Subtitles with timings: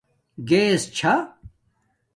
[0.47, 1.13] گیس چھا